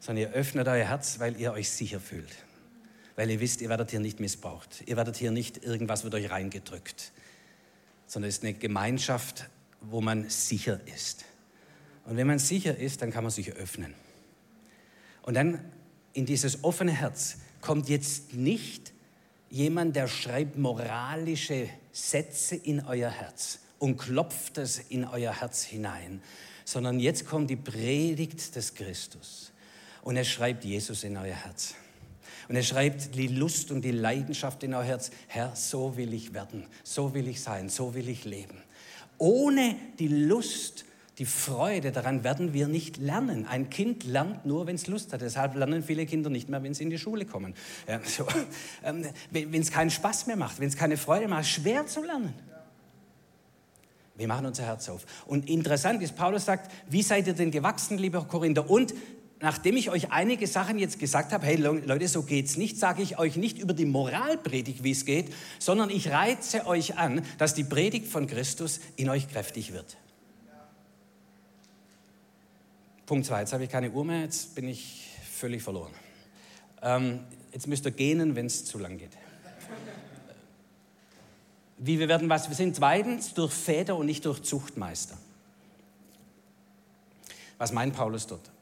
[0.00, 2.30] sondern ihr öffnet euer Herz, weil ihr euch sicher fühlt.
[3.16, 4.82] Weil ihr wisst, ihr werdet hier nicht missbraucht.
[4.86, 7.12] Ihr werdet hier nicht, irgendwas wird euch reingedrückt.
[8.06, 9.48] Sondern es ist eine Gemeinschaft,
[9.80, 11.24] wo man sicher ist.
[12.04, 13.94] Und wenn man sicher ist, dann kann man sich öffnen.
[15.22, 15.64] Und dann
[16.12, 18.92] in dieses offene Herz kommt jetzt nicht
[19.48, 26.22] jemand, der schreibt moralische Sätze in euer Herz und klopft es in euer Herz hinein,
[26.64, 29.52] sondern jetzt kommt die Predigt des Christus
[30.02, 31.74] und er schreibt Jesus in euer Herz.
[32.48, 35.10] Und er schreibt die Lust und die Leidenschaft in euer Herz.
[35.28, 38.58] Herr, so will ich werden, so will ich sein, so will ich leben.
[39.18, 40.84] Ohne die Lust
[41.18, 43.46] die Freude daran werden wir nicht lernen.
[43.46, 45.20] Ein Kind lernt nur, wenn es Lust hat.
[45.20, 47.54] Deshalb lernen viele Kinder nicht mehr, wenn sie in die Schule kommen.
[47.86, 48.26] Ja, so.
[48.82, 52.34] ähm, wenn es keinen Spaß mehr macht, wenn es keine Freude macht, schwer zu lernen.
[54.16, 55.06] Wir machen unser Herz auf.
[55.26, 58.68] Und interessant ist, Paulus sagt, wie seid ihr denn gewachsen, lieber Korinther?
[58.68, 58.94] Und
[59.44, 63.18] nachdem ich euch einige Sachen jetzt gesagt habe, hey Leute, so geht's nicht, sage ich
[63.18, 67.62] euch nicht über die Moralpredigt, wie es geht, sondern ich reize euch an, dass die
[67.62, 69.98] Predigt von Christus in euch kräftig wird.
[73.04, 75.92] Punkt 2, jetzt habe ich keine Uhr mehr, jetzt bin ich völlig verloren.
[76.80, 77.20] Ähm,
[77.52, 79.12] jetzt müsst ihr gähnen, wenn es zu lang geht.
[81.76, 82.48] Wie wir werden was?
[82.48, 85.18] Wir sind zweitens durch Väter und nicht durch Zuchtmeister.
[87.58, 88.53] Was meint Paulus dort?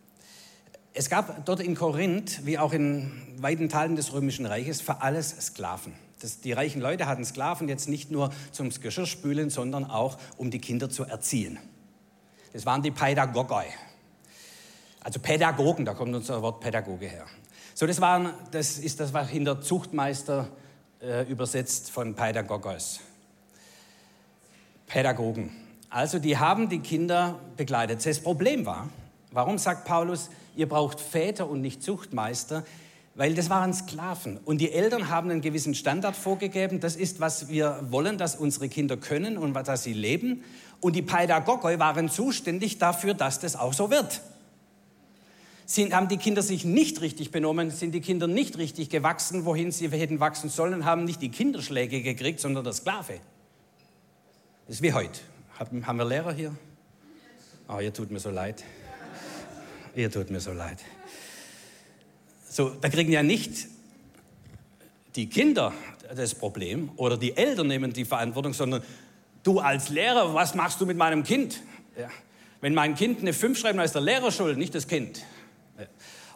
[0.95, 5.31] Es gab dort in Korinth, wie auch in weiten Teilen des Römischen Reiches, für alles
[5.41, 5.95] Sklaven.
[6.21, 10.59] Das, die reichen Leute hatten Sklaven jetzt nicht nur zum Geschirrspülen, sondern auch um die
[10.59, 11.59] Kinder zu erziehen.
[12.53, 13.65] Das waren die Pädagogoi.
[15.01, 17.25] Also Pädagogen, da kommt unser Wort Pädagoge her.
[17.75, 20.49] So, das, waren, das ist das, was hinter Zuchtmeister
[21.01, 23.01] äh, übersetzt von Pädagogos.
[24.87, 25.51] Pädagogen.
[25.89, 28.05] Also die haben die Kinder begleitet.
[28.05, 28.91] Das Problem war,
[29.33, 32.65] warum sagt Paulus, ihr braucht Väter und nicht Zuchtmeister?
[33.15, 34.39] Weil das waren Sklaven.
[34.45, 36.81] Und die Eltern haben einen gewissen Standard vorgegeben.
[36.81, 40.45] Das ist, was wir wollen, dass unsere Kinder können und dass sie leben.
[40.81, 44.23] Und die Pädagogoi waren zuständig dafür, dass das auch so wird.
[45.67, 49.73] Sind, haben die Kinder sich nicht richtig benommen, sind die Kinder nicht richtig gewachsen, wohin
[49.73, 53.21] sie hätten wachsen sollen, haben nicht die Kinderschläge gekriegt, sondern der Sklave.
[54.67, 55.21] Das ist wie heute.
[55.59, 56.55] Haben wir Lehrer hier?
[57.69, 58.65] Oh, ihr tut mir so leid.
[59.95, 60.79] Ihr tut mir so leid.
[62.49, 63.67] So, da kriegen ja nicht
[65.17, 65.73] die Kinder
[66.15, 68.83] das Problem oder die Eltern nehmen die Verantwortung, sondern
[69.43, 71.63] du als Lehrer, was machst du mit meinem Kind?
[71.99, 72.09] Ja.
[72.61, 75.23] Wenn mein Kind eine 5 schreibt, dann ist der Lehrer schuld, nicht das Kind.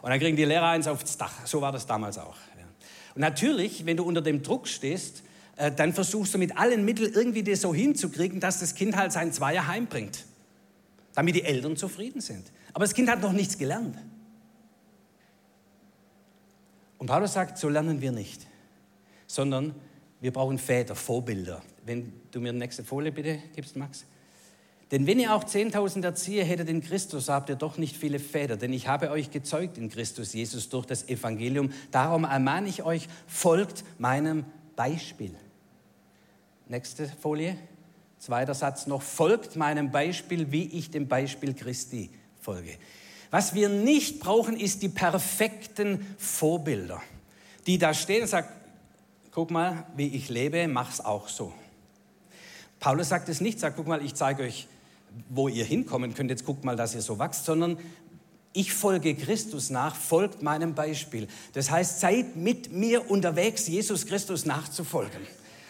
[0.01, 1.45] Und dann kriegen die Lehrer eins aufs Dach.
[1.45, 2.35] So war das damals auch.
[3.15, 5.23] Und natürlich, wenn du unter dem Druck stehst,
[5.55, 9.11] äh, dann versuchst du mit allen Mitteln irgendwie das so hinzukriegen, dass das Kind halt
[9.11, 10.25] sein Zweier heimbringt,
[11.15, 12.51] damit die Eltern zufrieden sind.
[12.77, 13.97] Aber das Kind hat noch nichts gelernt.
[16.99, 18.45] Und Paulus sagt, so lernen wir nicht,
[19.25, 19.73] sondern
[20.21, 21.63] wir brauchen Väter, Vorbilder.
[21.87, 24.05] Wenn du mir die nächste Folie bitte gibst, Max.
[24.91, 28.57] Denn wenn ihr auch 10.000 Erzieher hättet in Christus, habt ihr doch nicht viele Väter.
[28.57, 31.71] Denn ich habe euch gezeugt in Christus Jesus durch das Evangelium.
[31.89, 35.33] Darum ermahne ich euch, folgt meinem Beispiel.
[36.67, 37.57] Nächste Folie.
[38.19, 39.01] Zweiter Satz noch.
[39.01, 42.11] Folgt meinem Beispiel, wie ich dem Beispiel Christi
[42.47, 42.77] folge.
[43.29, 47.01] Was wir nicht brauchen, ist die perfekten Vorbilder,
[47.67, 48.47] die da stehen und sagen,
[49.31, 51.53] guck mal, wie ich lebe, mach's auch so.
[52.79, 54.67] Paulus sagt es nicht, sagt, guck mal, ich zeige euch
[55.29, 57.77] wo ihr hinkommen könnt, jetzt guckt mal, dass ihr so wächst, sondern
[58.53, 61.27] ich folge Christus nach, folgt meinem Beispiel.
[61.53, 65.21] Das heißt, seid mit mir unterwegs, Jesus Christus nachzufolgen.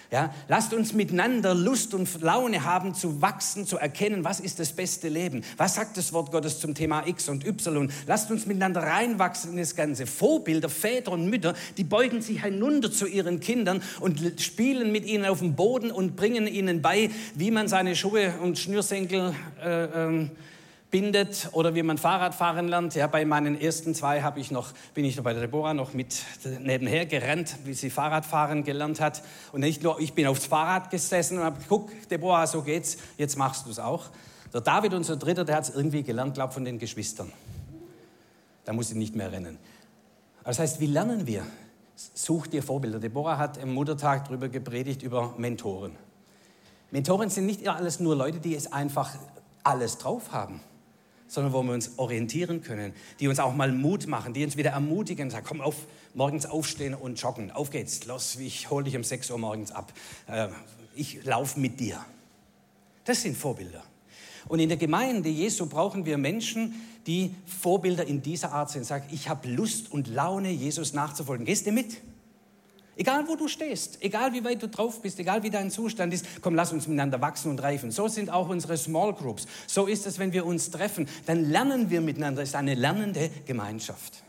[0.10, 4.72] Ja, lasst uns miteinander Lust und Laune haben zu wachsen, zu erkennen, was ist das
[4.72, 5.44] beste Leben.
[5.58, 7.92] Was sagt das Wort Gottes zum Thema X und Y?
[8.06, 10.08] Lasst uns miteinander reinwachsen in das Ganze.
[10.08, 15.26] Vorbilder, Väter und Mütter, die beugen sich hinunter zu ihren Kindern und spielen mit ihnen
[15.26, 20.32] auf dem Boden und bringen ihnen bei, wie man seine Schuhe und Schnürsenkel äh, ähm,
[20.90, 22.96] bindet oder wie man Fahrrad fahren lernt.
[22.96, 25.94] Ja, bei meinen ersten zwei habe ich noch, bin ich noch bei der Deborah noch
[25.94, 26.24] mit
[26.62, 29.22] nebenher gerannt, wie sie Fahrradfahren gelernt hat.
[29.52, 33.38] Und nicht nur, ich bin aufs Fahrrad gesessen und habe guck, Deborah, so geht's, jetzt
[33.38, 34.06] machst du es auch.
[34.54, 37.34] Der David, unser Dritter, der hat es irgendwie gelernt, glaube von den Geschwistern.
[38.64, 39.58] Da muss ich nicht mehr rennen.
[40.44, 41.46] Das heißt, wie lernen wir?
[41.96, 43.00] Such dir Vorbilder.
[43.00, 45.94] Deborah hat im Muttertag darüber gepredigt, über Mentoren.
[46.92, 49.16] Mentoren sind nicht alles nur Leute, die es einfach
[49.64, 50.62] alles drauf haben
[51.28, 54.72] sondern wo wir uns orientieren können, die uns auch mal Mut machen, die uns wieder
[54.72, 55.76] ermutigen, sagen, komm auf,
[56.14, 59.94] morgens aufstehen und joggen, auf geht's, los, ich hole dich um 6 Uhr morgens ab,
[60.28, 60.48] äh,
[60.96, 62.04] ich laufe mit dir.
[63.06, 63.84] Das sind Vorbilder.
[64.48, 68.86] Und in der Gemeinde Jesu brauchen wir Menschen, die Vorbilder in dieser Art sind.
[68.86, 71.46] Sag, ich habe Lust und Laune, Jesus nachzufolgen.
[71.46, 72.02] Gehst du mit?
[72.98, 76.26] Egal wo du stehst, egal wie weit du drauf bist, egal wie dein Zustand ist,
[76.42, 77.92] komm, lass uns miteinander wachsen und reifen.
[77.92, 79.46] So sind auch unsere Small Groups.
[79.68, 81.08] So ist es, wenn wir uns treffen.
[81.28, 82.42] Dann lernen wir miteinander.
[82.42, 84.24] Es ist eine lernende Gemeinschaft.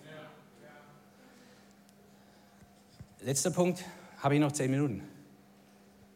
[3.21, 3.83] Letzter Punkt,
[4.19, 5.03] habe ich noch zehn Minuten.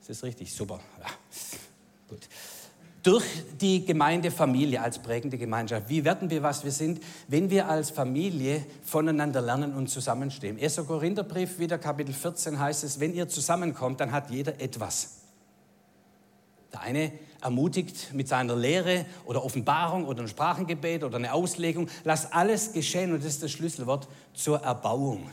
[0.01, 0.53] Ist das richtig?
[0.53, 0.81] Super.
[1.01, 1.07] Ja.
[2.09, 2.29] Gut
[3.03, 3.25] durch
[3.61, 5.89] die Gemeindefamilie als prägende Gemeinschaft.
[5.89, 10.59] Wie werden wir, was wir sind, wenn wir als Familie voneinander lernen und zusammenstehen?
[10.61, 10.77] 1.
[10.87, 15.23] Korintherbrief, wieder Kapitel 14 heißt es, wenn ihr zusammenkommt, dann hat jeder etwas.
[16.73, 21.89] Der eine ermutigt mit seiner Lehre oder Offenbarung oder ein Sprachengebet oder eine Auslegung.
[22.05, 25.29] Lasst alles geschehen, und das ist das Schlüsselwort, zur Erbauung.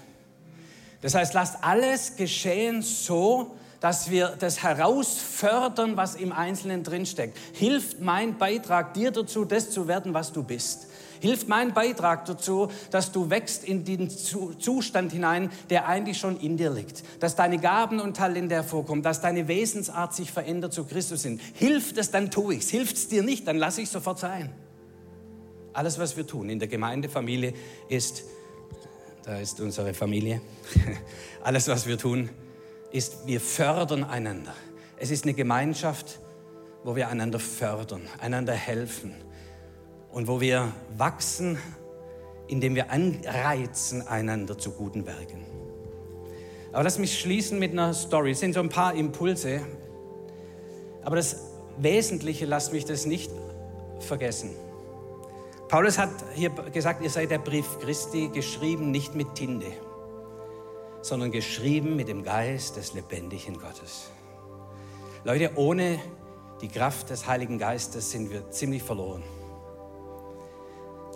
[1.02, 7.38] Das heißt, lasst alles geschehen so, dass wir das herausfördern, was im Einzelnen drinsteckt.
[7.54, 10.88] Hilft mein Beitrag dir dazu, das zu werden, was du bist?
[11.22, 16.56] Hilft mein Beitrag dazu, dass du wächst in den Zustand hinein, der eigentlich schon in
[16.56, 17.04] dir liegt?
[17.20, 21.42] Dass deine Gaben und Talente hervorkommen, dass deine Wesensart sich verändert zu Christus sind.
[21.54, 22.70] Hilft es, dann tue ich es.
[22.70, 24.52] Hilft es dir nicht, dann lasse ich sofort sein.
[25.74, 27.54] Alles, was wir tun in der Gemeindefamilie
[27.90, 28.24] ist,
[29.24, 30.42] da ist unsere Familie,
[31.44, 32.30] alles, was wir tun,
[32.92, 34.54] ist, wir fördern einander.
[34.98, 36.20] Es ist eine Gemeinschaft,
[36.84, 39.14] wo wir einander fördern, einander helfen
[40.12, 41.58] und wo wir wachsen,
[42.48, 45.46] indem wir anreizen einander zu guten Werken.
[46.72, 48.32] Aber lass mich schließen mit einer Story.
[48.32, 49.62] Es sind so ein paar Impulse,
[51.04, 51.38] aber das
[51.78, 53.32] Wesentliche, lasst mich das nicht
[54.00, 54.52] vergessen.
[55.68, 59.72] Paulus hat hier gesagt, ihr seid der Brief Christi geschrieben, nicht mit Tinte
[61.02, 64.10] sondern geschrieben mit dem Geist des lebendigen Gottes.
[65.24, 66.00] Leute, ohne
[66.62, 69.24] die Kraft des Heiligen Geistes sind wir ziemlich verloren.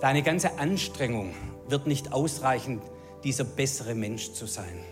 [0.01, 1.33] Deine ganze Anstrengung
[1.67, 2.81] wird nicht ausreichen,
[3.23, 4.83] dieser bessere Mensch zu sein.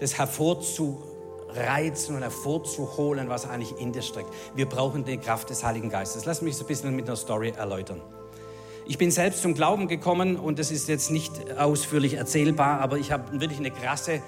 [0.00, 4.28] Das hervorzureizen und hervorzuholen, was eigentlich in dir steckt.
[4.54, 6.24] Wir brauchen die Kraft des Heiligen Geistes.
[6.24, 8.00] Lass mich so ein bisschen mit einer Story erläutern.
[8.88, 13.12] Ich bin selbst zum Glauben gekommen und das ist jetzt nicht ausführlich erzählbar, aber ich
[13.12, 14.22] habe wirklich eine krasse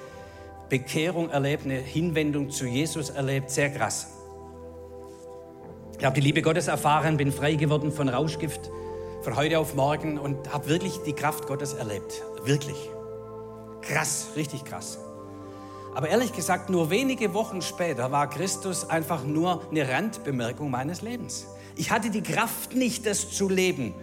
[0.69, 4.09] Bekehrung erlebt, eine Hinwendung zu Jesus erlebt, sehr krass.
[5.99, 8.71] Ich habe die Liebe Gottes erfahren, bin frei geworden von Rauschgift
[9.23, 12.23] von heute auf morgen und habe wirklich die Kraft Gottes erlebt.
[12.45, 12.91] Wirklich.
[13.81, 14.99] Krass, richtig krass.
[15.95, 21.47] Aber ehrlich gesagt, nur wenige Wochen später war Christus einfach nur eine Randbemerkung meines Lebens.
[21.77, 23.95] Ich hatte die Kraft nicht, das zu leben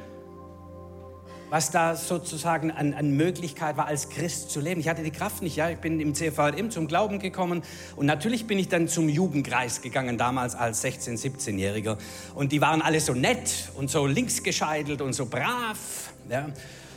[1.50, 4.82] was da sozusagen an, an, Möglichkeit war, als Christ zu leben.
[4.82, 5.56] Ich hatte die Kraft nicht.
[5.56, 5.70] Ja?
[5.70, 7.64] Ich bin im CVM zum Glauben gekommen
[7.96, 11.98] und natürlich bin ich dann zum Jugendkreis gegangen, damals als 16-, 17-Jähriger.
[12.36, 16.12] Und die waren alle so nett und so linksgescheitelt und so brav.
[16.30, 16.50] Ja?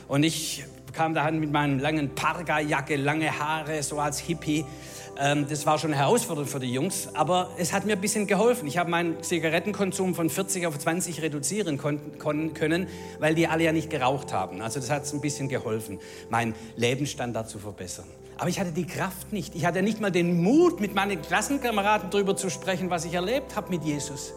[0.07, 4.65] Und ich kam dahin mit meinen langen Parga-Jacke, lange Haare, so als Hippie
[5.21, 8.25] ähm, das war schon eine Herausforderung für die Jungs, aber es hat mir ein bisschen
[8.25, 8.67] geholfen.
[8.67, 12.87] Ich habe meinen Zigarettenkonsum von 40 auf 20 reduzieren können,
[13.19, 14.61] weil die alle ja nicht geraucht haben.
[14.61, 15.99] Also das hat es ein bisschen geholfen,
[16.31, 18.07] meinen Lebensstandard zu verbessern.
[18.39, 19.53] Aber ich hatte die Kraft nicht.
[19.53, 23.55] Ich hatte nicht mal den Mut, mit meinen Klassenkameraden darüber zu sprechen, was ich erlebt
[23.55, 24.33] habe mit Jesus.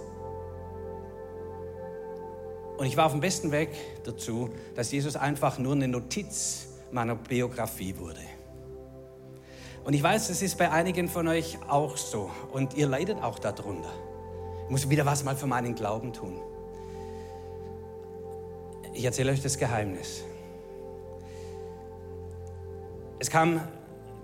[2.77, 3.70] Und ich war auf dem besten Weg
[4.05, 8.20] dazu, dass Jesus einfach nur eine Notiz meiner Biografie wurde.
[9.85, 12.31] Und ich weiß, es ist bei einigen von euch auch so.
[12.53, 13.90] Und ihr leidet auch darunter.
[14.64, 16.40] Ich muss wieder was mal für meinen Glauben tun.
[18.94, 20.25] Ich erzähle euch das Geheimnis.
[23.18, 23.61] Es kam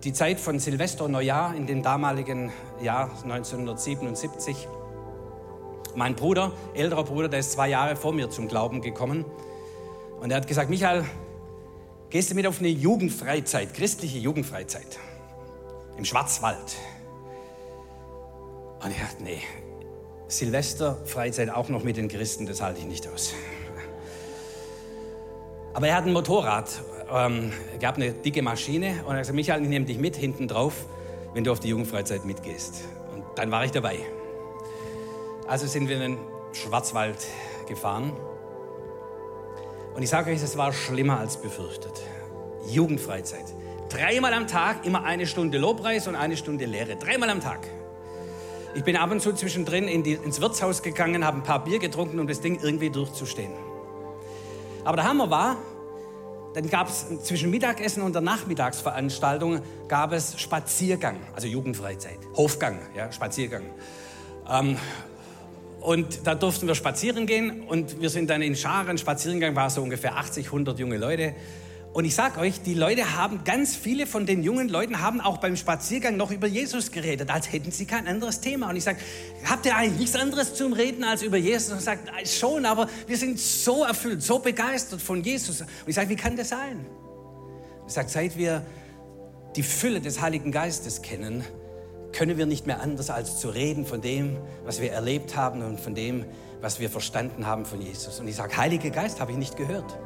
[0.03, 4.67] die Zeit von Silvester und Neujahr in dem damaligen Jahr 1977.
[5.95, 9.27] Mein Bruder, älterer Bruder, der ist zwei Jahre vor mir zum Glauben gekommen.
[10.21, 11.05] Und er hat gesagt, Michael,
[12.09, 14.99] gehst du mit auf eine Jugendfreizeit, christliche Jugendfreizeit?
[15.97, 16.77] Im Schwarzwald.
[18.83, 19.43] Und ich dachte, nee,
[20.29, 23.35] Silvester, Freizeit auch noch mit den Christen, das halte ich nicht aus.
[25.75, 26.69] Aber er hat ein Motorrad,
[27.13, 30.87] ähm, gab eine dicke Maschine und er gesagt, Michael, ich nehme dich mit hinten drauf,
[31.35, 32.85] wenn du auf die Jugendfreizeit mitgehst.
[33.13, 33.99] Und dann war ich dabei.
[35.47, 36.19] Also sind wir in den
[36.53, 37.27] Schwarzwald
[37.69, 38.13] gefahren.
[39.95, 42.03] Und ich sage euch, es war schlimmer als befürchtet.
[42.69, 43.45] Jugendfreizeit.
[43.91, 46.95] Dreimal am Tag immer eine Stunde Lobpreis und eine Stunde Lehre.
[46.95, 47.67] Dreimal am Tag.
[48.73, 51.81] Ich bin ab und zu zwischendrin in die, ins Wirtshaus gegangen, habe ein paar Bier
[51.81, 53.53] getrunken, um das Ding irgendwie durchzustehen.
[54.85, 55.57] Aber der Hammer war,
[56.55, 63.11] dann gab es zwischen Mittagessen und der Nachmittagsveranstaltung gab es Spaziergang, also Jugendfreizeit, Hofgang, ja,
[63.11, 63.65] Spaziergang.
[64.49, 64.77] Ähm,
[65.81, 69.83] und da durften wir spazieren gehen und wir sind dann in Scharen, Spaziergang war so
[69.83, 71.35] ungefähr 80, 100 junge Leute.
[71.93, 75.39] Und ich sage euch, die Leute haben, ganz viele von den jungen Leuten haben auch
[75.39, 78.71] beim Spaziergang noch über Jesus geredet, als hätten sie kein anderes Thema.
[78.71, 78.99] Und ich sage,
[79.45, 81.73] habt ihr eigentlich nichts anderes zum Reden als über Jesus?
[81.73, 85.63] Und ich sage, schon, aber wir sind so erfüllt, so begeistert von Jesus.
[85.63, 86.87] Und ich sage, wie kann das sein?
[87.89, 88.65] Ich sage, seit wir
[89.57, 91.45] die Fülle des Heiligen Geistes kennen,
[92.13, 95.81] können wir nicht mehr anders als zu reden von dem, was wir erlebt haben und
[95.81, 96.25] von dem,
[96.61, 98.21] was wir verstanden haben von Jesus.
[98.21, 99.99] Und ich sage, Heiliger Geist habe ich nicht gehört.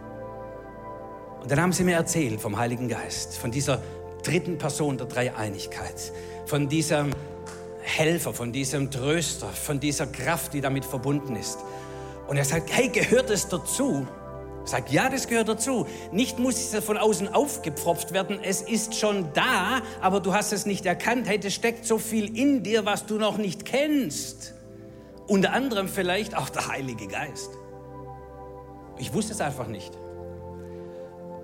[1.44, 3.82] Und dann haben sie mir erzählt vom Heiligen Geist, von dieser
[4.22, 6.10] dritten Person der Dreieinigkeit,
[6.46, 7.10] von diesem
[7.82, 11.58] Helfer, von diesem Tröster, von dieser Kraft, die damit verbunden ist.
[12.28, 14.08] Und er sagt, hey, gehört es dazu?
[14.64, 15.86] Ich sage, ja, das gehört dazu.
[16.12, 20.64] Nicht muss es von außen aufgepfropft werden, es ist schon da, aber du hast es
[20.64, 21.28] nicht erkannt.
[21.28, 24.54] Hey, es steckt so viel in dir, was du noch nicht kennst.
[25.26, 27.50] Unter anderem vielleicht auch der Heilige Geist.
[28.96, 29.92] Ich wusste es einfach nicht.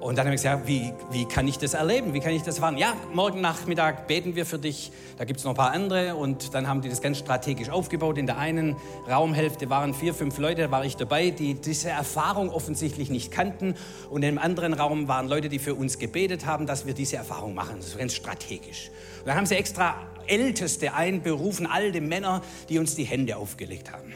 [0.01, 2.15] Und dann habe ich gesagt, wie, wie kann ich das erleben?
[2.15, 2.79] Wie kann ich das erfahren?
[2.79, 4.93] Ja, morgen Nachmittag beten wir für dich.
[5.19, 6.17] Da gibt es noch ein paar andere.
[6.17, 8.17] Und dann haben die das ganz strategisch aufgebaut.
[8.17, 12.49] In der einen Raumhälfte waren vier, fünf Leute, da war ich dabei, die diese Erfahrung
[12.49, 13.75] offensichtlich nicht kannten.
[14.09, 17.55] Und im anderen Raum waren Leute, die für uns gebetet haben, dass wir diese Erfahrung
[17.55, 17.75] machen.
[17.77, 18.91] Das ist ganz strategisch.
[19.19, 24.15] Und dann haben sie extra Älteste einberufen, alte Männer, die uns die Hände aufgelegt haben.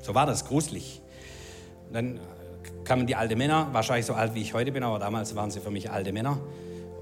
[0.00, 1.00] So war das, gruselig.
[1.86, 2.20] Und dann
[2.84, 5.60] kamen die alten Männer, wahrscheinlich so alt wie ich heute bin, aber damals waren sie
[5.60, 6.40] für mich alte Männer.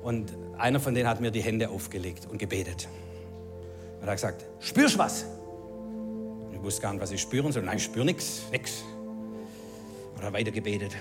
[0.02, 2.88] Und einer von denen hat mir die Hände aufgelegt und gebetet.
[4.00, 5.24] Und er hat gesagt, spürst was?
[5.24, 7.62] Und ich wusste gar nicht, was ich spüren soll.
[7.62, 8.82] Nein, ich spüre nichts, nichts.
[10.14, 10.96] Und er hat weiter gebetet.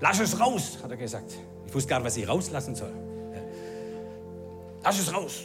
[0.00, 1.36] Lass es raus, hat er gesagt.
[1.66, 2.92] Ich wusste gar nicht, was ich rauslassen soll.
[4.84, 5.42] Lass es raus.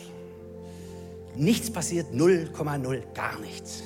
[1.36, 3.84] Nichts passiert, 0,0, gar nichts.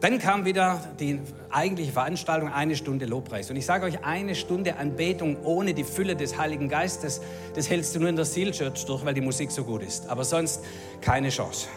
[0.00, 3.50] Dann kam wieder die eigentliche Veranstaltung, eine Stunde Lobpreis.
[3.50, 7.20] Und ich sage euch, eine Stunde Anbetung ohne die Fülle des Heiligen Geistes,
[7.54, 10.08] das hältst du nur in der Seal Church durch, weil die Musik so gut ist.
[10.08, 10.64] Aber sonst
[11.02, 11.68] keine Chance.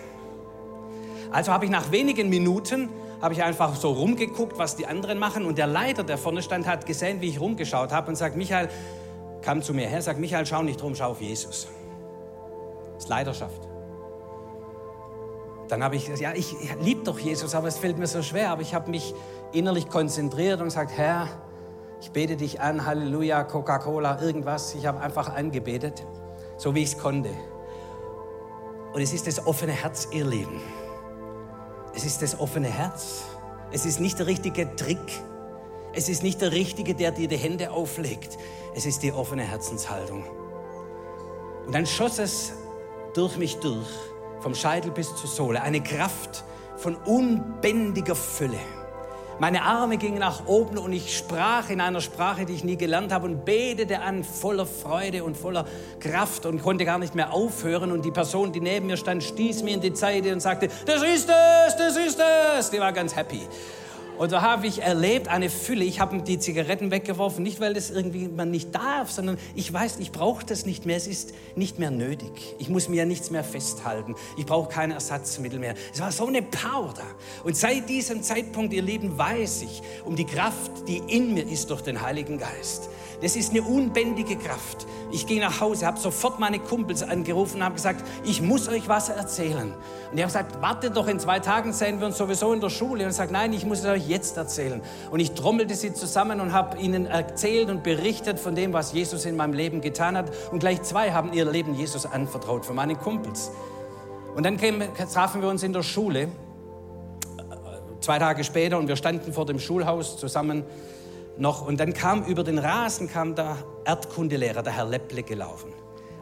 [1.32, 2.90] Also habe ich nach wenigen Minuten
[3.22, 5.46] habe ich einfach so rumgeguckt, was die anderen machen.
[5.46, 8.70] Und der Leiter, der vorne stand, hat gesehen, wie ich rumgeschaut habe und sagt, Michael,
[9.42, 11.68] kam zu mir her, sagt, Michael, schau nicht rum, schau auf Jesus.
[12.96, 13.73] Das ist Leidenschaft.
[15.74, 18.52] Dann habe ich gesagt, ja, ich liebe doch Jesus, aber es fällt mir so schwer.
[18.52, 19.16] Aber ich habe mich
[19.54, 21.28] innerlich konzentriert und gesagt, Herr,
[22.00, 24.76] ich bete dich an, Halleluja, Coca-Cola, irgendwas.
[24.76, 26.06] Ich habe einfach angebetet,
[26.58, 27.32] so wie ich es konnte.
[28.94, 30.62] Und es ist das offene Herz, ihr Lieben.
[31.96, 33.24] Es ist das offene Herz.
[33.72, 35.24] Es ist nicht der richtige Trick.
[35.94, 38.38] Es ist nicht der Richtige, der dir die Hände auflegt.
[38.76, 40.24] Es ist die offene Herzenshaltung.
[41.66, 42.54] Und dann schoss es
[43.16, 43.88] durch mich durch
[44.44, 46.44] vom Scheitel bis zur Sohle, eine Kraft
[46.76, 48.60] von unbändiger Fülle.
[49.40, 53.12] Meine Arme gingen nach oben und ich sprach in einer Sprache, die ich nie gelernt
[53.12, 55.66] habe und betete an voller Freude und voller
[56.00, 57.92] Kraft und konnte gar nicht mehr aufhören.
[57.92, 61.02] Und die Person, die neben mir stand, stieß mir in die Seite und sagte, das
[61.02, 62.20] ist es, das ist
[62.60, 62.70] es.
[62.70, 63.42] Die war ganz happy.
[64.18, 65.84] Und da habe ich erlebt eine Fülle.
[65.84, 69.98] Ich habe die Zigaretten weggeworfen, nicht weil das irgendwie man nicht darf, sondern ich weiß,
[70.00, 70.98] ich brauche das nicht mehr.
[70.98, 72.56] Es ist nicht mehr nötig.
[72.60, 74.16] Ich muss mir ja nichts mehr festhalten.
[74.38, 75.76] Ich brauche keine Ersatzmittel mehr.
[75.94, 77.06] Es war so eine Power da.
[77.44, 81.70] Und seit diesem Zeitpunkt, ihr Lieben, weiß ich um die Kraft, die in mir ist
[81.70, 82.90] durch den Heiligen Geist.
[83.24, 84.86] Das ist eine unbändige Kraft.
[85.10, 88.90] Ich ging nach Hause, habe sofort meine Kumpels angerufen und habe gesagt, ich muss euch
[88.90, 89.74] was erzählen.
[90.12, 92.70] Und die haben gesagt, wartet doch, in zwei Tagen sehen wir uns sowieso in der
[92.70, 93.06] Schule.
[93.06, 94.82] Und ich sage, nein, ich muss es euch jetzt erzählen.
[95.10, 99.24] Und ich trommelte sie zusammen und habe ihnen erzählt und berichtet von dem, was Jesus
[99.24, 100.30] in meinem Leben getan hat.
[100.52, 103.52] Und gleich zwei haben ihr Leben Jesus anvertraut, von meinen Kumpels.
[104.36, 106.28] Und dann trafen wir uns in der Schule,
[108.02, 110.66] zwei Tage später, und wir standen vor dem Schulhaus zusammen
[111.38, 111.66] noch.
[111.66, 115.74] Und dann kam über den Rasen kam der Erdkundelehrer, der Herr Lepple, gelaufen.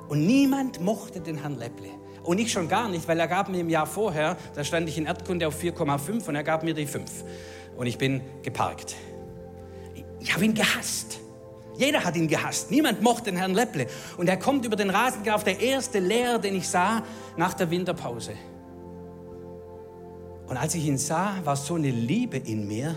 [0.10, 1.90] Und niemand mochte den Herrn Lepple.
[2.24, 4.98] Und ich schon gar nicht, weil er gab mir im Jahr vorher, da stand ich
[4.98, 7.10] in Erdkunde auf 4,5 und er gab mir die 5.
[7.78, 8.96] Und ich bin geparkt.
[10.20, 11.20] Ich habe ihn gehasst.
[11.78, 12.70] Jeder hat ihn gehasst.
[12.70, 13.88] Niemand mochte den Herrn Lepple.
[14.18, 17.04] Und er kommt über den Rasen gelaufen, der erste Lehrer, den ich sah
[17.38, 18.34] nach der Winterpause.
[20.48, 22.96] Und als ich ihn sah, war so eine Liebe in mir,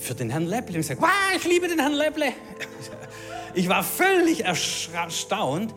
[0.00, 0.74] für den Herrn Lepple.
[0.74, 2.32] Und ich sage, wow, ich liebe den Herrn Lepple.
[3.52, 5.74] Ich war völlig erstaunt.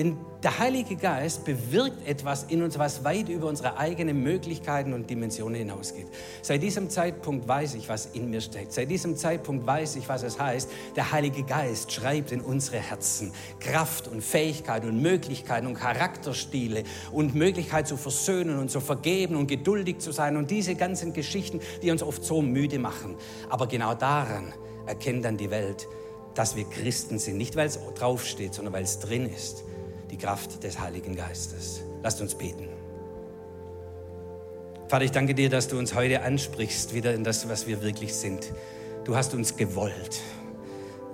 [0.00, 5.10] Denn der Heilige Geist bewirkt etwas in uns, was weit über unsere eigenen Möglichkeiten und
[5.10, 6.06] Dimensionen hinausgeht.
[6.40, 8.72] Seit diesem Zeitpunkt weiß ich, was in mir steckt.
[8.72, 10.70] Seit diesem Zeitpunkt weiß ich, was es heißt.
[10.96, 17.34] Der Heilige Geist schreibt in unsere Herzen Kraft und Fähigkeit und Möglichkeiten und Charakterstile und
[17.34, 21.90] Möglichkeit zu versöhnen und zu vergeben und geduldig zu sein und diese ganzen Geschichten, die
[21.90, 23.16] uns oft so müde machen.
[23.50, 24.54] Aber genau daran
[24.86, 25.86] erkennt dann die Welt,
[26.34, 27.36] dass wir Christen sind.
[27.36, 29.64] Nicht, weil es draufsteht, sondern weil es drin ist
[30.10, 31.82] die Kraft des Heiligen Geistes.
[32.02, 32.68] Lasst uns beten.
[34.88, 38.14] Vater, ich danke dir, dass du uns heute ansprichst, wieder in das, was wir wirklich
[38.14, 38.52] sind.
[39.04, 40.20] Du hast uns gewollt.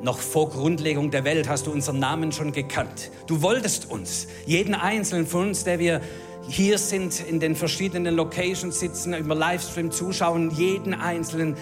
[0.03, 3.11] Noch vor Grundlegung der Welt hast du unseren Namen schon gekannt.
[3.27, 6.01] Du wolltest uns, jeden einzelnen von uns, der wir
[6.49, 11.57] hier sind, in den verschiedenen Locations sitzen, über Livestream zuschauen, jeden einzelnen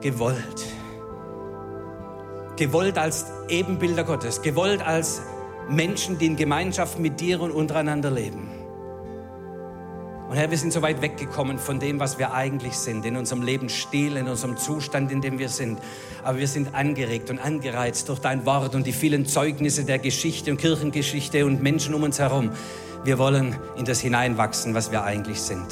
[0.00, 0.66] gewollt.
[2.56, 5.22] Gewollt als Ebenbilder Gottes, gewollt als
[5.70, 8.48] Menschen, die in Gemeinschaft mit dir und untereinander leben.
[10.28, 13.42] Und Herr, wir sind so weit weggekommen von dem, was wir eigentlich sind, in unserem
[13.42, 15.80] Leben still, in unserem Zustand, in dem wir sind.
[16.22, 20.50] Aber wir sind angeregt und angereizt durch dein Wort und die vielen Zeugnisse der Geschichte
[20.50, 22.50] und Kirchengeschichte und Menschen um uns herum.
[23.04, 25.66] Wir wollen in das hineinwachsen, was wir eigentlich sind.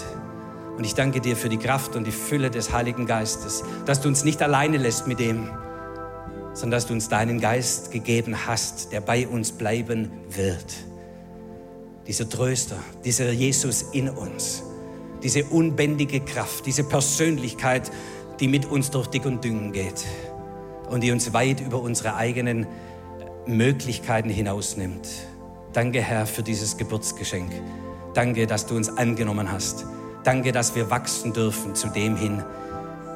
[0.77, 4.09] Und ich danke dir für die Kraft und die Fülle des Heiligen Geistes, dass du
[4.09, 5.51] uns nicht alleine lässt mit dem,
[6.59, 10.75] sondern dass du uns deinen Geist gegeben hast, der bei uns bleiben wird.
[12.09, 14.65] Dieser Tröster, dieser Jesus in uns,
[15.23, 17.93] diese unbändige Kraft, diese Persönlichkeit,
[18.41, 20.05] die mit uns durch dick und dünn geht
[20.91, 22.67] und die uns weit über unsere eigenen
[23.47, 25.09] Möglichkeiten hinausnimmt.
[25.73, 27.53] Danke, Herr, für dieses Geburtsgeschenk.
[28.15, 29.87] Danke, dass du uns angenommen hast.
[30.25, 32.43] Danke, dass wir wachsen dürfen zu dem hin,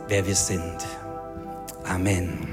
[0.07, 0.77] wer wir sind.
[1.83, 2.52] Amen.